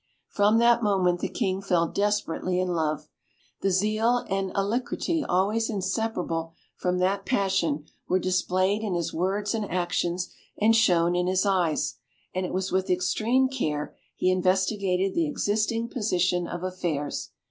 [0.29, 3.07] From that moment the King fell desperately in love.
[3.61, 9.69] The zeal and alacrity always inseparable from that passion were displayed in his words and
[9.69, 11.99] actions, and shone in his eyes;
[12.33, 17.29] and it was with extreme care he investigated the existing position of affairs.